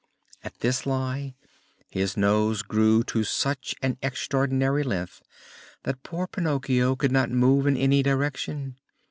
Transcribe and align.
At 0.43 0.61
this 0.61 0.87
lie 0.87 1.35
his 1.91 2.17
nose 2.17 2.63
grew 2.63 3.03
to 3.03 3.23
such 3.23 3.75
an 3.83 3.99
extraordinary 4.01 4.81
length 4.81 5.21
that 5.83 6.01
poor 6.01 6.25
Pinocchio 6.25 6.95
could 6.95 7.11
not 7.11 7.29
move 7.29 7.67
in 7.67 7.77
any 7.77 8.01
direction. 8.01 8.77